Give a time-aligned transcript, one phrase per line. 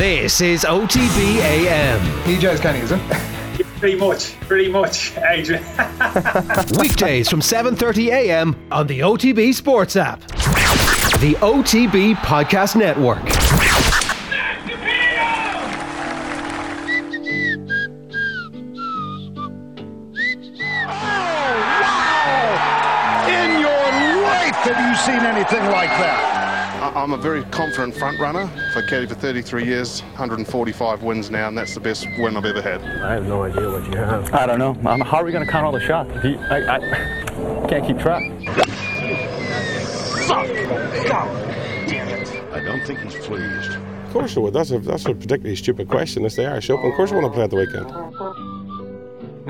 [0.00, 2.00] This is OTB AM.
[2.24, 3.00] PJ's kind of using.
[3.80, 5.62] Pretty much, pretty much, Adrian.
[6.78, 8.56] Weekdays from 7:30 a.m.
[8.72, 10.20] on the OTB Sports app.
[11.20, 13.20] The OTB Podcast Network.
[20.82, 20.86] Oh,
[23.28, 26.49] In your life have you seen anything like that?
[26.80, 31.48] I- I'm a very confident front runner for Caddy for 33 years, 145 wins now,
[31.48, 32.80] and that's the best win I've ever had.
[32.82, 34.32] I have no idea what you have.
[34.32, 34.76] I don't know.
[34.90, 36.10] Um, how are we going to count all the shots?
[36.14, 38.22] If you, I, I can't keep track.
[40.26, 40.46] Suck!
[41.86, 42.28] Damn it.
[42.52, 43.72] I don't think he's pleased.
[44.06, 44.54] Of course I would.
[44.54, 46.24] That's a that's a particularly stupid question.
[46.24, 46.90] It's the Irish Open.
[46.90, 48.59] Of course I want to play at the weekend.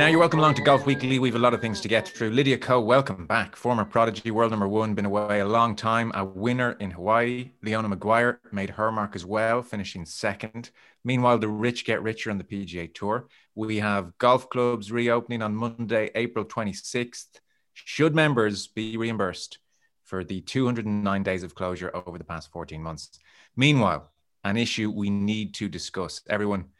[0.01, 1.19] Now you're welcome along to Golf Weekly.
[1.19, 2.31] We've a lot of things to get through.
[2.31, 3.55] Lydia Ko, welcome back.
[3.55, 6.11] Former prodigy, world number one, been away a long time.
[6.15, 7.51] A winner in Hawaii.
[7.63, 10.71] Leona Maguire made her mark as well, finishing second.
[11.05, 13.29] Meanwhile, the rich get richer on the PGA Tour.
[13.55, 17.39] We have golf clubs reopening on Monday, April 26th.
[17.75, 19.59] Should members be reimbursed
[20.05, 23.19] for the 209 days of closure over the past 14 months?
[23.55, 24.11] Meanwhile,
[24.45, 26.23] an issue we need to discuss.
[26.31, 26.70] Everyone,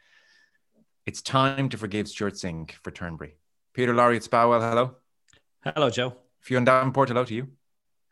[1.05, 3.37] it's time to forgive Stewart Cink for Turnberry.
[3.73, 4.95] Peter Lawrie at Spowell, hello.
[5.63, 6.15] Hello, Joe.
[6.41, 7.47] Fionn Davenport, hello to you.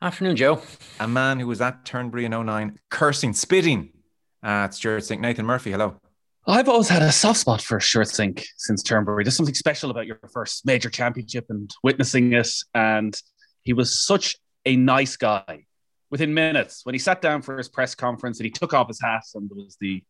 [0.01, 0.61] Afternoon, Joe.
[0.99, 3.89] A man who was at Turnberry in 09, cursing, spitting
[4.41, 5.19] at Stewart Cink.
[5.19, 5.99] Nathan Murphy, hello.
[6.47, 9.23] I've always had a soft spot for Stewart Cink since Turnberry.
[9.23, 12.49] There's something special about your first major championship and witnessing it.
[12.73, 13.19] And
[13.61, 15.65] he was such a nice guy.
[16.11, 18.99] Within minutes, when he sat down for his press conference and he took off his
[19.01, 20.03] hat and there was the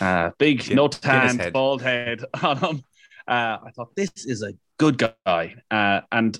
[0.00, 1.52] uh, big no tan, head.
[1.52, 2.82] bald head on him,
[3.26, 5.54] uh, I thought this is a good guy.
[5.70, 6.38] Uh, and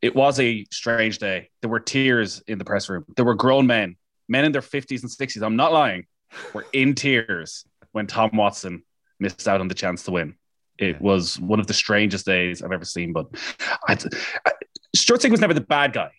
[0.00, 1.50] it was a strange day.
[1.60, 3.04] There were tears in the press room.
[3.16, 3.96] There were grown men,
[4.28, 5.42] men in their 50s and 60s.
[5.42, 6.06] I'm not lying.
[6.52, 8.82] Were in tears when Tom Watson
[9.18, 10.34] missed out on the chance to win.
[10.78, 10.98] It Yeah.
[11.00, 13.12] was one of the strangest days I've ever seen.
[13.12, 13.26] But
[13.88, 13.94] I,
[14.46, 14.52] I,
[15.28, 16.10] was never the bad guy.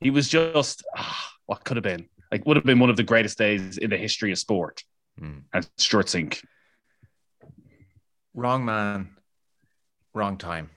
[0.00, 2.08] He was just ah, what could have been.
[2.30, 4.82] Like would have been one of the greatest days in the history of sport.
[5.18, 5.38] Hmm.
[5.52, 6.42] And Stewart Cink.
[8.34, 9.16] Wrong man,
[10.12, 10.70] wrong time,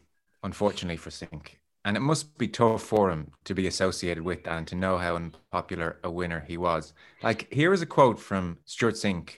[0.44, 1.58] unfortunately for Cink.
[1.86, 5.16] And it must be tough for him to be associated with and to know how
[5.16, 6.94] unpopular a winner he was.
[7.24, 9.38] Like, here is a quote from Stewart Cink.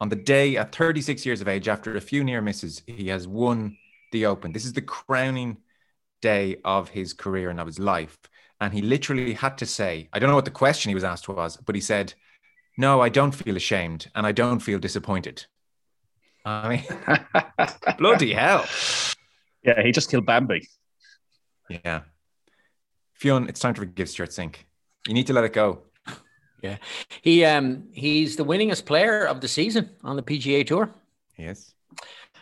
[0.00, 3.28] On the day at 36 years of age, after a few near misses, he has
[3.28, 3.76] won
[4.10, 4.52] the Open.
[4.52, 5.58] This is the crowning
[6.20, 8.18] day of his career and of his life.
[8.62, 11.28] And he literally had to say, I don't know what the question he was asked
[11.28, 12.14] was, but he said,
[12.78, 15.46] No, I don't feel ashamed and I don't feel disappointed.
[16.44, 16.84] I mean,
[17.98, 18.64] bloody hell.
[19.64, 20.68] Yeah, he just killed Bambi.
[21.68, 22.02] Yeah.
[23.14, 24.58] Fionn, it's time to forgive Stewart Cink.
[25.08, 25.82] You need to let it go.
[26.62, 26.76] Yeah,
[27.20, 30.88] he um he's the winningest player of the season on the PGA Tour.
[31.36, 31.74] Yes.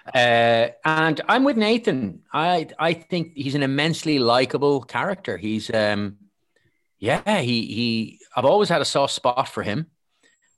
[0.07, 2.23] Uh, and I'm with Nathan.
[2.33, 5.37] I I think he's an immensely likable character.
[5.37, 6.17] He's um
[6.99, 9.87] yeah, he he I've always had a soft spot for him.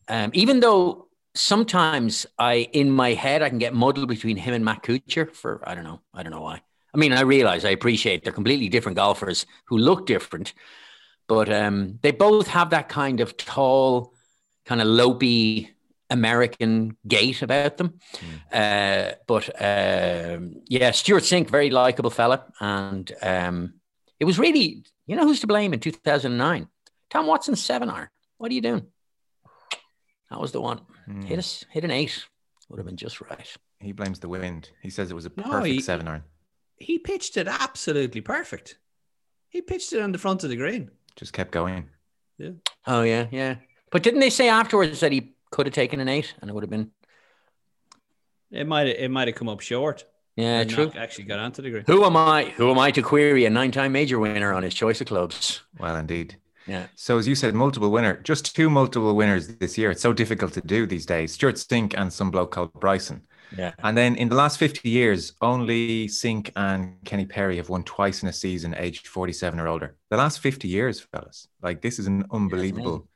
[0.09, 4.65] Um, even though sometimes I in my head I can get muddled between him and
[4.65, 6.01] Matt Kuchar for I don't know.
[6.15, 6.63] I don't know why.
[6.95, 10.53] I mean, I realize I appreciate they're completely different golfers who look different,
[11.27, 14.15] but um, they both have that kind of tall,
[14.67, 15.71] kind of lopey
[16.13, 17.99] American gait about them.
[18.53, 23.75] Uh, but um, yeah, Stewart Cink, very likable fella, and um,
[24.21, 26.69] it was really, you know, who's to blame in 2009?
[27.11, 28.09] Tom Watson's seven iron.
[28.39, 28.87] What are you doing?
[30.31, 30.81] That was the one.
[31.07, 31.23] Hmm.
[31.23, 32.25] Hit us, hit an eight.
[32.69, 33.57] Would have been just right.
[33.81, 34.71] He blames the wind.
[34.81, 36.23] He says it was a No, perfect he- seven iron.
[36.77, 38.79] He pitched it absolutely perfect.
[39.51, 40.91] He pitched it on the front of the green.
[41.17, 41.89] Just kept going.
[42.39, 42.53] Yeah.
[42.87, 43.57] Oh yeah, yeah.
[43.91, 46.65] But didn't they say afterwards that he could have taken an eight and it would
[46.65, 46.91] have been?
[48.51, 50.05] It might it might have come up short.
[50.37, 50.91] Yeah, true.
[50.97, 51.85] actually got onto the green.
[51.87, 52.45] Who am I?
[52.57, 55.61] Who am I to query a nine-time major winner on his choice of clubs?
[55.79, 56.37] Well, indeed.
[56.67, 56.87] Yeah.
[56.95, 59.91] So, as you said, multiple winner, just two multiple winners this year.
[59.91, 61.33] It's so difficult to do these days.
[61.33, 63.23] Stewart Cink and some bloke called Bryson.
[63.57, 63.73] Yeah.
[63.81, 68.23] And then in the last 50 years, only Cink and Kenny Perry have won twice
[68.23, 69.97] in a season, aged 47 or older.
[70.09, 71.49] The last 50 years, fellas.
[71.61, 73.09] Like, this is an unbelievable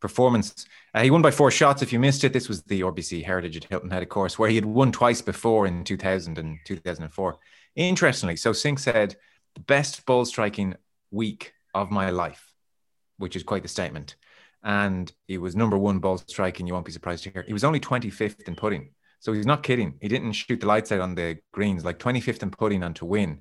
[0.00, 0.66] performance.
[0.94, 1.82] Uh, he won by four shots.
[1.82, 4.48] If you missed it, this was the RBC Heritage at Hilton Head, of course, where
[4.48, 7.38] he had won twice before in 2000 and 2004.
[7.76, 9.16] Interestingly, so Cink said,
[9.54, 10.74] the best ball striking
[11.10, 12.52] week of my life,
[13.18, 14.16] which is quite the statement.
[14.62, 16.66] And he was number one ball striking.
[16.66, 17.42] You won't be surprised to hear.
[17.42, 18.90] He was only 25th in putting.
[19.20, 19.94] So he's not kidding.
[20.00, 23.04] He didn't shoot the lights out on the greens, like 25th in putting and to
[23.04, 23.40] win.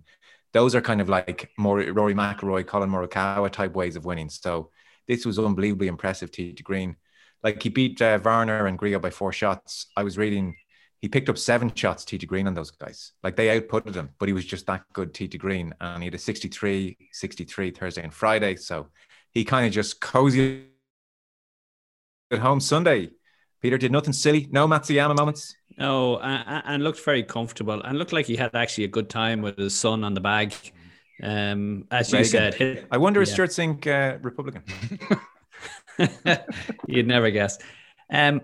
[0.52, 4.30] Those are kind of like Rory McIlroy, Collin Morikawa type ways of winning.
[4.30, 4.72] So
[5.10, 6.96] this was unbelievably impressive tee to green.
[7.44, 9.88] Like he beat uh, Varner and Grillo by four shots.
[9.98, 10.56] I was reading
[11.02, 13.14] he picked up seven shots, tee to green, on those guys.
[13.24, 15.74] Like they outputted him, but he was just that good, tee to green.
[15.80, 18.58] And he had a 63, 63 Thursday and Friday.
[18.58, 18.90] So
[19.32, 20.66] he kind of just cozy
[22.32, 23.12] at home Sunday.
[23.62, 24.48] Peter did nothing silly.
[24.52, 25.56] No Matsuyama moments.
[25.78, 29.42] No, and, and looked very comfortable and looked like he had actually a good time
[29.42, 30.54] with his son on the bag.
[31.22, 33.34] Um, as you said, hit, I wonder is yeah.
[33.34, 34.64] Stewart Cink uh, Republican?
[36.88, 37.58] You'd never guess.
[38.12, 38.42] Um,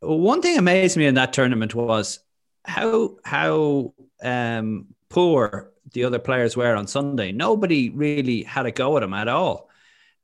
[0.00, 2.20] one thing amazed me in that tournament was
[2.64, 7.32] how how um, poor the other players were on Sunday.
[7.32, 9.70] Nobody really had a go at him at all.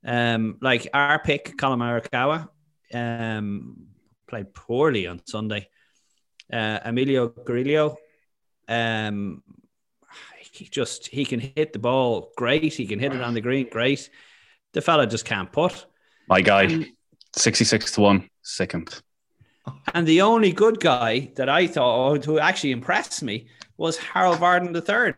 [0.05, 2.49] Um, like our pick, Collin Morikawa,
[2.93, 3.87] um,
[4.27, 5.69] played poorly on Sunday.
[6.53, 7.97] Uh, Emilio Grillo,
[8.69, 9.43] um,
[10.53, 12.75] he just he can hit the ball great.
[12.75, 14.09] He can hit it on the green great.
[14.73, 15.87] The fella just can't put.
[16.29, 16.87] My guy,
[17.35, 19.01] 66 to 1, second.
[19.95, 24.71] And the only good guy that I thought who actually impressed me was Harold Varner
[24.77, 25.15] III.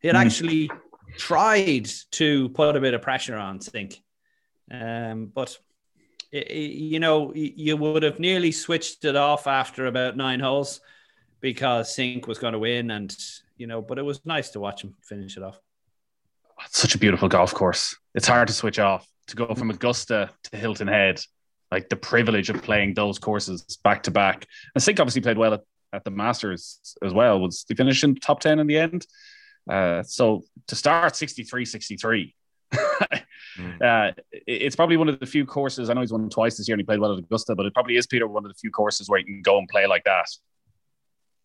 [0.00, 0.24] He had Mm.
[0.24, 0.70] actually
[1.16, 4.00] tried to put a bit of pressure on Cink.
[4.70, 5.58] Um, but,
[6.32, 10.80] you know, you would have nearly switched it off after about nine holes
[11.40, 12.90] because Cink was going to win.
[12.90, 13.14] And,
[13.58, 15.60] you know, but it was nice to watch him finish it off.
[16.64, 17.96] It's such a beautiful golf course.
[18.14, 19.06] It's hard to switch off.
[19.28, 21.20] To go from Augusta to Hilton Head,
[21.70, 24.46] like the privilege of playing those courses back to back.
[24.74, 25.60] And Cink obviously played well at,
[25.92, 27.38] at the Masters as well.
[27.38, 29.06] Was he finished in top 10 in the end?
[29.68, 32.34] Uh, so to start 63 63,
[33.82, 34.12] uh,
[34.46, 35.90] it's probably one of the few courses.
[35.90, 37.74] I know he's won twice this year and he played well at Augusta, but it
[37.74, 40.04] probably is, Peter, one of the few courses where you can go and play like
[40.04, 40.26] that.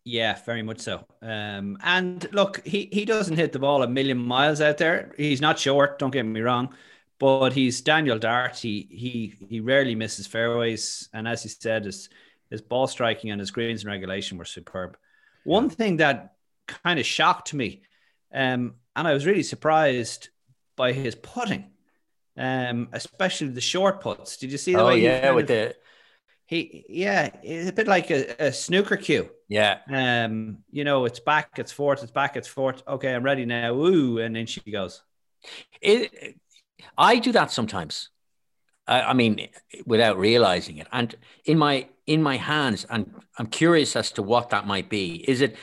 [0.04, 1.06] Yeah, very much so.
[1.22, 5.14] Um, and look, he, he doesn't hit the ball a million miles out there.
[5.16, 6.74] He's not short, don't get me wrong,
[7.18, 8.56] but he's Daniel Dart.
[8.58, 12.10] He he he rarely misses fairways, and as he said, his
[12.50, 14.96] his ball striking and his greens and regulation were superb.
[15.42, 16.34] One thing that
[16.66, 17.82] kind of shocked me,
[18.32, 20.28] um, and I was really surprised
[20.76, 21.70] by his putting,
[22.36, 24.36] um, especially the short puts.
[24.36, 25.00] Did you see the Oh way?
[25.00, 25.76] he yeah, with of- the
[26.46, 29.30] he yeah, it's a bit like a, a snooker cue.
[29.48, 29.78] yeah.
[29.88, 32.82] Um, you know, it's back, it's forth, it's back, it's forth.
[32.86, 33.74] Okay, I'm ready now.
[33.74, 35.02] Ooh, and then she goes.
[35.80, 36.36] It,
[36.96, 38.10] I do that sometimes.
[38.86, 39.48] I, I mean,
[39.86, 41.14] without realizing it, and
[41.46, 45.24] in my in my hands, and I'm curious as to what that might be.
[45.28, 45.56] Is it?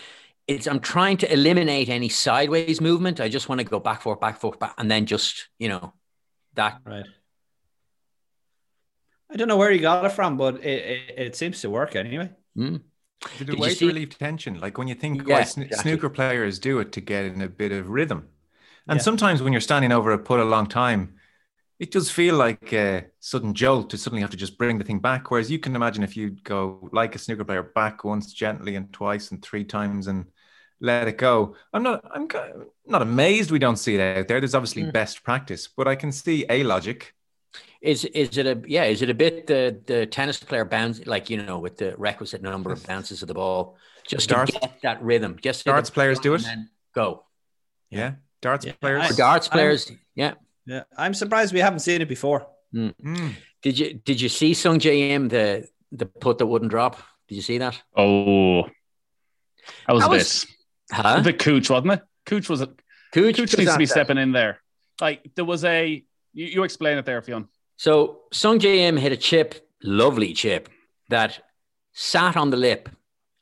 [0.47, 3.21] It's I'm trying to eliminate any sideways movement.
[3.21, 5.93] I just want to go back, forth, back, forth, back, and then just you know
[6.55, 6.81] that.
[6.83, 7.05] Right.
[9.31, 10.65] I don't know where he got it from, but it,
[11.09, 12.29] it, it seems to work anyway.
[12.57, 12.81] Mm.
[13.23, 14.59] It's a Did you way see- relieve tension.
[14.59, 15.91] Like when you think Yeah, why sn- exactly.
[15.91, 18.27] snooker players do it to get in a bit of rhythm.
[18.87, 19.03] And Yeah.
[19.03, 21.15] sometimes when you're standing over a putt a long time,
[21.79, 24.99] it does feel like a sudden jolt to suddenly have to just bring the thing
[24.99, 25.31] back.
[25.31, 28.91] Whereas you can imagine if you go like a snooker player back once gently and
[28.93, 30.25] twice and three times and
[30.79, 31.55] let it go.
[31.73, 32.27] I'm not I'm
[32.85, 34.39] not amazed we don't see it out there.
[34.41, 34.93] There's obviously Mm.
[34.93, 37.13] best practice, but I can see a logic.
[37.81, 38.83] Is is it a yeah?
[38.83, 42.41] Is it a bit the the tennis player bounce like you know with the requisite
[42.41, 43.75] number of bounces of the ball
[44.07, 45.37] just Darts- to get that rhythm?
[45.41, 46.43] Just darts players do it?
[46.93, 47.23] Go.
[47.89, 48.13] Yeah.
[48.41, 49.01] Darts Yeah, players.
[49.03, 50.33] I- For darts I'm- players, yeah.
[50.65, 52.47] Yeah, I'm surprised we haven't seen it before.
[52.73, 53.33] Mm.
[53.63, 57.01] Did you did you see Sung Jae Im the the putt that wouldn't drop?
[57.27, 57.81] Did you see that?
[57.97, 58.63] Oh,
[59.87, 60.45] that was That a bit, was-
[60.91, 61.21] a Huh?
[61.21, 62.01] bit cooch, wasn't it?
[62.27, 62.67] Cooch was a
[63.13, 63.91] Cooch, Cooch needs to be that.
[63.91, 64.61] stepping in there.
[65.01, 67.47] Like there was a you, you explain it there, Fionn.
[67.77, 70.69] So Sung Jae Im hit a chip, lovely chip
[71.09, 71.43] that
[71.93, 72.89] sat on the lip,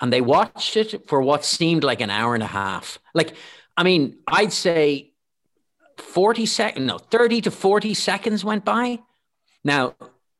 [0.01, 2.99] and they watched it for what seemed like an hour and a half.
[3.13, 3.33] Like,
[3.75, 5.11] I mean, I'd say
[5.97, 8.99] forty seconds, no, thirty to forty seconds went by.
[9.63, 9.95] Now,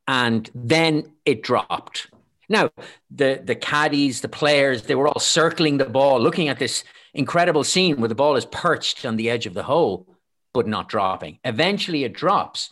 [0.07, 2.07] and then it dropped.
[2.47, 2.71] Now,
[3.11, 7.63] the the caddies, the players, they were all circling the ball, looking at this incredible
[7.63, 10.07] scene where the ball is perched on the edge of the hole,
[10.53, 11.39] but not dropping.
[11.43, 12.71] Eventually, it drops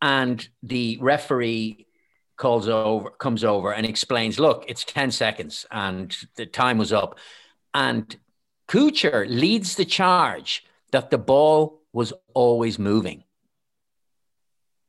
[0.00, 1.86] and the referee
[2.36, 7.18] calls over comes over and explains look it's 10 seconds and the time was up.
[7.72, 8.14] And
[8.68, 13.24] Kuchar leads the charge that the ball was always moving.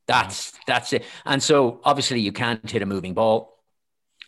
[0.07, 1.05] That's that's it.
[1.25, 3.53] And so obviously you can't hit a moving ball.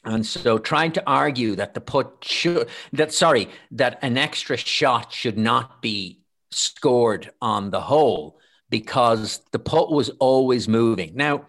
[0.06, 5.12] And so trying to argue that the put should that sorry that an extra shot
[5.12, 6.19] should not be
[6.52, 8.40] scored on the hole
[8.70, 11.14] because the putt was always moving.
[11.16, 11.48] Now,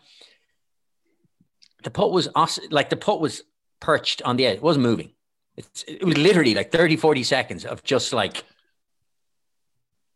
[1.83, 2.29] the putt was
[2.71, 3.43] like the putt was
[3.81, 4.57] perched on the edge.
[4.57, 5.13] It wasn't moving.
[5.57, 8.45] It's, it was literally like 30, 40 seconds of just like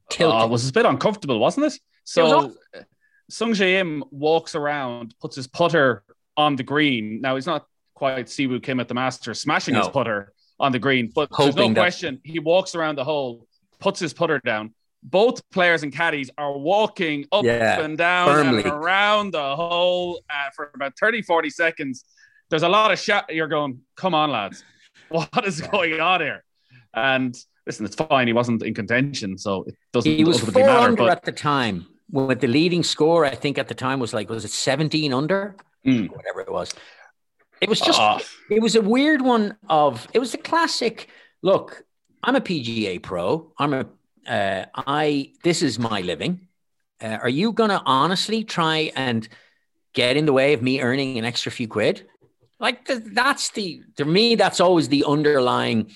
[0.08, 0.40] tilting.
[0.40, 1.74] Oh, it was a bit uncomfortable, wasn't it?
[1.74, 2.82] It was So uh,
[3.30, 6.02] Sung Jae Im walks around, puts his putter
[6.36, 7.20] on the green.
[7.20, 11.10] Now he's not quite Siwoo Kim at the Masters smashing his putter on the green,
[11.14, 13.46] but there's no Hoping that- question he walks around the hole,
[13.84, 14.74] puts his putter down.
[15.02, 18.62] Both players and caddies are walking up Yeah, and down firmly.
[18.64, 22.04] and around the hole uh, for about 30, 40 seconds.
[22.48, 23.32] There's a lot of shot.
[23.32, 24.64] You're going, come on, lads.
[25.10, 26.42] What is going on here?
[26.94, 27.36] And
[27.66, 28.26] listen, it's fine.
[28.26, 30.78] He wasn't in contention, so it doesn't He was four matter.
[30.88, 31.86] under But at the time.
[32.10, 35.56] With the leading score, I think at the time was like, was it 17 under?
[35.86, 36.08] Mm.
[36.10, 36.72] Whatever it was.
[37.60, 38.18] It was just, Ah.
[38.50, 41.08] it was a weird one of, it was a classic.
[41.42, 41.82] Look,
[42.24, 43.52] I'm a PGA pro.
[43.58, 43.86] I'm a,
[44.26, 46.48] uh, I, this is my living.
[47.02, 49.28] Uh, are you going to honestly try and
[49.92, 52.06] get in the way of me earning an extra few quid?
[52.58, 55.90] Like th- that's the, to me, that's always the underlying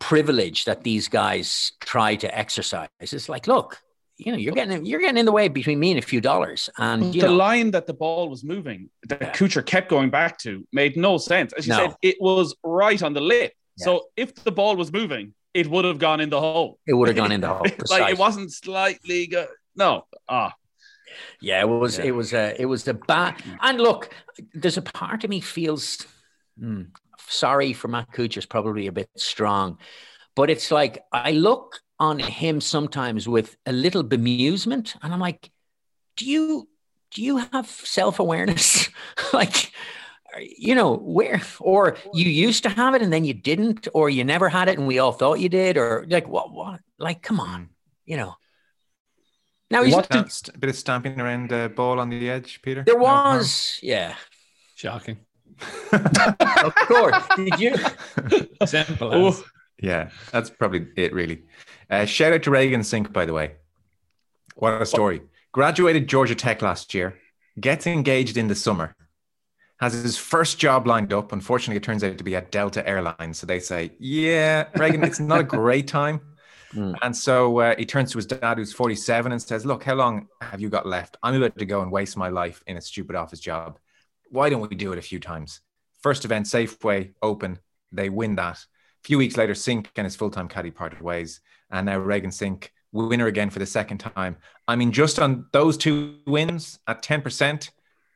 [0.00, 2.88] privilege that these guys try to exercise.
[3.00, 3.80] It's like, look,
[4.16, 6.68] you know, you're getting you're getting in the way between me and a few dollars,
[6.78, 10.38] and you the know, line that the ball was moving, that Kuchar kept going back
[10.38, 11.52] to, made no sense.
[11.54, 11.78] As you No.
[11.86, 13.52] said, it was right on the lip.
[13.76, 13.84] Yeah.
[13.84, 16.78] So if the ball was moving, it would have gone in the hole.
[16.86, 17.66] it would have gone in the hole.
[17.90, 20.06] like it wasn't slightly go- no.
[20.28, 20.54] Ah,
[21.40, 21.98] Yeah, it was.
[21.98, 22.04] Yeah.
[22.06, 22.60] It was a.
[22.60, 23.42] It was a bad.
[23.60, 24.14] And look,
[24.54, 26.06] there's a part of me feels
[26.58, 26.82] hmm,
[27.28, 29.78] sorry for Matt Kuchar's probably a bit strong,
[30.36, 35.50] but it's like I look on him sometimes with a little bemusement, and I'm like,
[36.16, 36.68] do you
[37.12, 38.88] do you have self awareness?
[39.32, 39.72] like.
[40.40, 44.24] You know, where, or you used to have it and then you didn't, or you
[44.24, 47.40] never had it and we all thought you did, or like, what, what, like, come
[47.40, 47.68] on,
[48.06, 48.34] you know.
[49.70, 52.82] Now he's, What Stamp- st- bit of stamping around the ball on the edge, Peter.
[52.84, 54.14] there No was, yeah,
[54.74, 55.18] Shocking.
[55.92, 57.22] of course.
[57.36, 57.74] Did you?
[58.66, 59.10] Simple.
[59.12, 59.28] Oh.
[59.28, 59.44] as.
[59.80, 61.42] Yeah, that's probably it, really.
[61.90, 63.52] Uh, shout out to Reagan Cink, by the way.
[64.56, 65.22] What a story.
[65.52, 67.18] Graduated Georgia Tech last year,
[67.60, 68.94] gets engaged in the summer,
[69.82, 71.32] has his first job lined up.
[71.32, 73.38] Unfortunately, it turns out to be at Delta Airlines.
[73.38, 76.20] So they say, Yeah, Reagan, it's not a great time.
[76.72, 76.96] Mm.
[77.02, 80.26] And so uh, he turns to his dad, who's 47, and says, Look, how long
[80.40, 81.18] have you got left?
[81.22, 83.78] I'm about to go and waste my life in a stupid office job.
[84.30, 85.60] Why don't we do it a few times?
[86.00, 87.58] First event, Safeway, open.
[87.92, 88.56] They win that.
[88.56, 91.42] A few weeks later, Cink and his full time caddy parted ways.
[91.70, 94.38] And now Reagan Cink, winner again for the second time.
[94.66, 97.68] I mean, just on those two wins at 10%,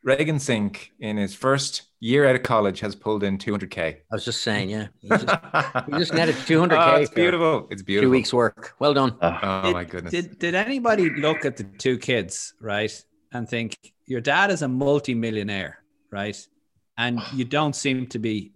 [0.07, 3.79] Reagan Cink in his first year out of college has pulled in 200K.
[3.79, 4.87] I was just saying, yeah.
[5.01, 6.77] He just, he just netted 200K.
[6.79, 7.67] Oh, it's beautiful.
[7.73, 8.07] It's beautiful.
[8.07, 8.77] Two weeks' work.
[8.79, 9.19] Well done.
[9.21, 9.63] Ah.
[9.63, 10.13] Oh, Did- my goodness.
[10.13, 12.93] Did did anybody look at the two kids, right,
[13.33, 15.83] and think your dad is a multi-millionaire,
[16.13, 16.37] right,
[16.97, 18.53] and you don't seem to be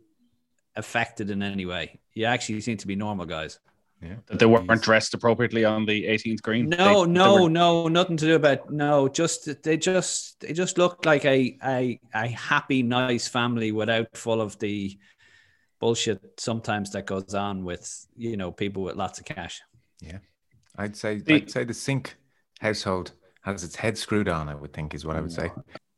[0.76, 1.98] affected in any way.
[2.14, 3.58] You actually seem to be normal guys.
[4.02, 4.16] Yeah.
[4.28, 6.70] that they weren't dressed appropriately on the 18th green.
[6.70, 9.08] No, They- they no, were- no, nothing to do about no.
[9.08, 14.40] Just they just they just looked like a a a happy, nice family without full
[14.40, 14.98] of the
[15.80, 19.60] bullshit sometimes that goes on with you know people with lots of cash.
[20.00, 20.18] Yeah,
[20.76, 22.14] I'd say The- I'd say the Cink
[22.60, 24.48] household has its head screwed on.
[24.48, 25.50] I would think is what I would say.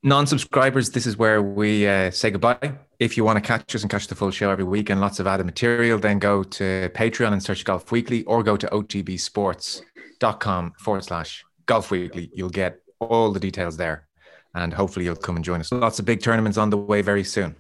[0.05, 2.73] Non-subscribers, this is where we uh, say goodbye.
[2.99, 5.21] If you want to catch us and catch the full show every week and lots
[5.21, 10.73] of added material, then go to Patreon and search Golf Weekly, or go to otbsports.com
[10.81, 12.33] forward slash Golf Weekly.
[12.35, 14.09] You'll get all the details there,
[14.57, 15.71] and hopefully you'll come and join us.
[15.71, 17.55] Lots of big tournaments on the way very soon.